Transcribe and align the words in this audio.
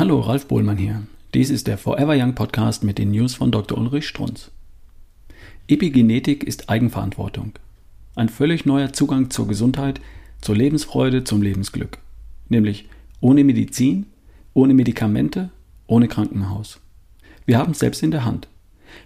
Hallo, 0.00 0.20
Ralf 0.20 0.46
Bohlmann 0.46 0.78
hier. 0.78 1.02
Dies 1.34 1.50
ist 1.50 1.66
der 1.66 1.76
Forever 1.76 2.14
Young 2.16 2.34
Podcast 2.34 2.84
mit 2.84 2.96
den 2.96 3.10
News 3.10 3.34
von 3.34 3.52
Dr. 3.52 3.76
Ulrich 3.76 4.08
Strunz. 4.08 4.50
Epigenetik 5.68 6.42
ist 6.42 6.70
Eigenverantwortung. 6.70 7.52
Ein 8.14 8.30
völlig 8.30 8.64
neuer 8.64 8.94
Zugang 8.94 9.28
zur 9.28 9.46
Gesundheit, 9.46 10.00
zur 10.40 10.56
Lebensfreude, 10.56 11.24
zum 11.24 11.42
Lebensglück. 11.42 11.98
Nämlich 12.48 12.88
ohne 13.20 13.44
Medizin, 13.44 14.06
ohne 14.54 14.72
Medikamente, 14.72 15.50
ohne 15.86 16.08
Krankenhaus. 16.08 16.80
Wir 17.44 17.58
haben 17.58 17.72
es 17.72 17.80
selbst 17.80 18.02
in 18.02 18.10
der 18.10 18.24
Hand. 18.24 18.48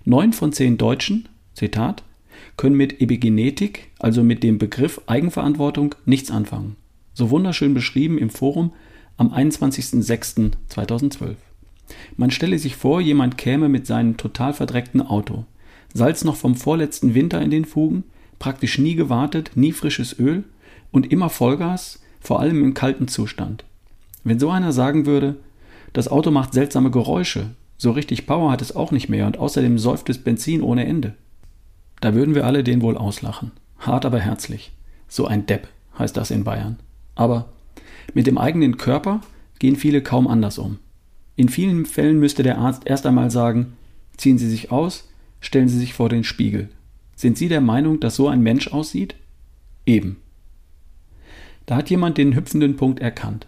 Neun 0.05 0.33
von 0.33 0.53
zehn 0.53 0.79
Deutschen, 0.79 1.29
Zitat, 1.55 2.05
können 2.57 2.77
mit 2.77 3.01
Epigenetik, 3.01 3.91
also 3.99 4.23
mit 4.23 4.45
dem 4.45 4.59
Begriff 4.59 5.01
Eigenverantwortung, 5.07 5.97
nichts 6.05 6.31
anfangen. 6.31 6.77
So 7.15 7.31
wunderschön 7.31 7.75
beschrieben 7.75 8.17
im 8.17 8.31
Forum 8.31 8.71
am 9.17 9.33
21.06.2012. 9.33 11.37
Man 12.17 12.31
stelle 12.31 12.59
sich 12.59 12.77
vor, 12.77 13.01
jemand 13.01 13.39
käme 13.39 13.69
mit 13.69 13.87
seinem 13.87 14.17
total 14.17 14.53
verdreckten 14.53 15.03
Auto. 15.03 15.45
Salz 15.93 16.25
noch 16.25 16.37
vom 16.37 16.57
vorletzten 16.57 17.15
Winter 17.15 17.41
in 17.41 17.51
den 17.51 17.65
Fugen, 17.65 18.05
praktisch 18.39 18.79
nie 18.79 18.95
gewartet, 18.95 19.53
nie 19.55 19.73
frisches 19.73 20.19
Öl 20.19 20.45
und 20.91 21.13
immer 21.13 21.31
Vollgas, 21.31 22.01
vor 22.21 22.41
allem 22.41 22.65
im 22.65 22.75
kalten 22.75 23.09
Zustand. 23.09 23.65
Wenn 24.25 24.41
so 24.41 24.51
einer 24.51 24.73
sagen 24.73 25.07
würde, 25.07 25.37
das 25.93 26.09
Auto 26.09 26.31
macht 26.31 26.55
seltsame 26.55 26.91
Geräusche, 26.91 27.51
so 27.77 27.91
richtig 27.91 28.27
Power 28.27 28.51
hat 28.51 28.63
es 28.63 28.75
auch 28.75 28.93
nicht 28.93 29.09
mehr 29.09 29.27
und 29.27 29.39
außerdem 29.39 29.79
säuft 29.79 30.09
es 30.09 30.19
Benzin 30.19 30.63
ohne 30.63 30.87
Ende. 30.87 31.15
Da 32.01 32.15
würden 32.15 32.35
wir 32.35 32.47
alle 32.47 32.65
den 32.65 32.83
wohl 32.83 32.97
auslachen. 32.97 33.53
Hart 33.79 34.05
aber 34.05 34.21
herzlich. 34.21 34.73
So 35.09 35.27
ein 35.27 35.47
Depp 35.47 35.69
heißt 35.99 36.17
das 36.17 36.31
in 36.31 36.45
Bayern. 36.45 36.79
Aber 37.15 37.51
mit 38.13 38.27
dem 38.27 38.39
eigenen 38.39 38.77
Körper 38.77 39.21
gehen 39.59 39.77
viele 39.77 40.03
kaum 40.03 40.27
anders 40.27 40.59
um. 40.59 40.79
In 41.37 41.49
vielen 41.49 41.87
Fällen 41.87 42.21
müsste 42.21 42.43
der 42.43 42.59
Arzt 42.59 42.83
erst 42.87 43.07
einmal 43.07 43.31
sagen, 43.31 43.75
ziehen 44.17 44.39
Sie 44.39 44.49
sich 44.49 44.71
aus, 44.71 45.09
stellen 45.41 45.69
Sie 45.69 45.79
sich 45.79 45.95
vor 45.95 46.09
den 46.09 46.25
Spiegel. 46.25 46.69
Sind 47.17 47.39
Sie 47.39 47.49
der 47.49 47.61
Meinung, 47.61 48.01
dass 48.01 48.17
so 48.17 48.29
ein 48.29 48.41
Mensch 48.41 48.69
aussieht? 48.69 49.15
Eben. 49.87 50.17
Da 51.67 51.77
hat 51.77 51.91
jemand 51.91 52.19
den 52.19 52.35
hüpfenden 52.35 52.77
Punkt 52.77 53.01
erkannt. 53.01 53.47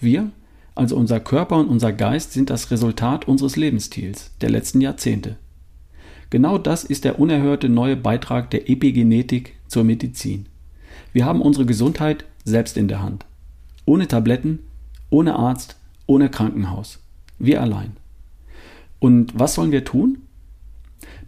Wir, 0.00 0.30
also 0.74 0.96
unser 0.96 1.20
Körper 1.20 1.56
und 1.56 1.68
unser 1.68 1.92
Geist, 1.92 2.32
sind 2.32 2.50
das 2.50 2.70
Resultat 2.70 3.26
unseres 3.26 3.56
Lebensstils 3.56 4.32
der 4.40 4.50
letzten 4.50 4.80
Jahrzehnte. 4.80 5.36
Genau 6.30 6.58
das 6.58 6.84
ist 6.84 7.04
der 7.04 7.18
unerhörte 7.18 7.68
neue 7.68 7.96
Beitrag 7.96 8.50
der 8.50 8.68
Epigenetik 8.68 9.54
zur 9.68 9.84
Medizin. 9.84 10.46
Wir 11.12 11.24
haben 11.24 11.40
unsere 11.40 11.66
Gesundheit 11.66 12.24
selbst 12.44 12.76
in 12.76 12.88
der 12.88 13.02
Hand. 13.02 13.24
Ohne 13.86 14.08
Tabletten, 14.08 14.58
ohne 15.10 15.36
Arzt, 15.36 15.76
ohne 16.06 16.28
Krankenhaus. 16.28 16.98
Wir 17.38 17.62
allein. 17.62 17.92
Und 18.98 19.38
was 19.38 19.54
sollen 19.54 19.70
wir 19.70 19.84
tun? 19.84 20.18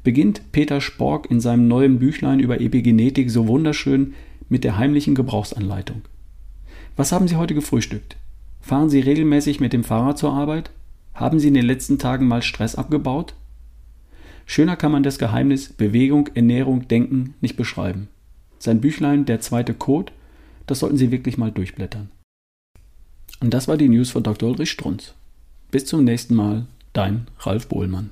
Beginnt 0.03 0.51
Peter 0.51 0.81
Spork 0.81 1.31
in 1.31 1.41
seinem 1.41 1.69
neuen 1.69 2.01
Büchlein 2.01 2.41
über 2.41 2.61
Epigenetik 2.61 3.31
so 3.31 3.47
wunderschön 3.47 4.15
mit 4.49 4.65
der 4.65 4.77
heimlichen 4.77 5.15
Gebrauchsanleitung. 5.15 6.03
Was 6.97 7.13
haben 7.13 7.29
Sie 7.29 7.37
heute 7.37 7.55
gefrühstückt? 7.55 8.17
Fahren 8.61 8.91
Sie 8.91 9.01
regelmäßig 9.01 9.61
mit 9.61 9.73
dem 9.73 9.85
Fahrrad 9.85 10.19
zur 10.19 10.33
Arbeit? 10.33 10.71
Haben 11.15 11.39
Sie 11.39 11.49
in 11.49 11.55
den 11.55 11.67
letzten 11.67 11.99
Tagen 11.99 12.27
mal 12.27 12.43
Stress 12.43 12.75
abgebaut? 12.75 13.35
Schöner 14.47 14.75
kann 14.75 14.91
man 14.91 15.05
das 15.05 15.19
Geheimnis 15.19 15.69
Bewegung, 15.69 16.29
Ernährung, 16.35 16.89
Denken 16.89 17.35
nicht 17.41 17.57
beschreiben. 17.57 18.09
Sein 18.59 18.81
Büchlein 18.81 19.27
Der 19.27 19.41
zweite 19.41 19.75
Code, 19.75 20.11
das 20.67 20.81
sollten 20.81 20.97
Sie 20.97 21.13
wirklich 21.13 21.39
mal 21.39 21.53
durchblättern. 21.53 22.11
Und 23.41 23.55
das 23.55 23.69
war 23.69 23.77
die 23.77 23.89
News 23.89 24.11
von 24.11 24.23
Dr. 24.23 24.49
Ulrich 24.49 24.71
Strunz. 24.71 25.15
Bis 25.71 25.85
zum 25.87 26.05
nächsten 26.05 26.35
Mal, 26.35 26.67
dein 26.93 27.27
Ralf 27.41 27.69
Bohlmann. 27.69 28.11